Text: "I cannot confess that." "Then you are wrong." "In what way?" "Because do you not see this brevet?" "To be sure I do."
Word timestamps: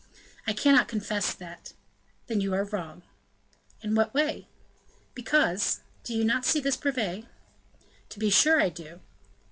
"I 0.47 0.53
cannot 0.53 0.87
confess 0.87 1.31
that." 1.31 1.73
"Then 2.25 2.41
you 2.41 2.55
are 2.55 2.63
wrong." 2.63 3.03
"In 3.81 3.93
what 3.93 4.15
way?" 4.15 4.47
"Because 5.13 5.81
do 6.03 6.15
you 6.15 6.23
not 6.25 6.43
see 6.43 6.59
this 6.59 6.75
brevet?" 6.75 7.25
"To 8.09 8.17
be 8.17 8.31
sure 8.31 8.59
I 8.59 8.69
do." 8.69 9.01